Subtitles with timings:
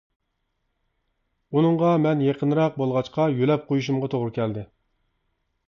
[1.57, 4.69] ئۇنىڭغا مەن يېقىنراق بولغاچقا يۆلەپ قويۇشۇمغا توغرا كەلدى.